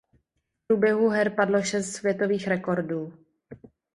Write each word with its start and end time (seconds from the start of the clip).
V 0.63 0.67
průběhu 0.67 1.09
her 1.09 1.29
padlo 1.35 1.61
šest 1.63 1.91
světových 1.91 2.47
rekordů. 2.47 3.13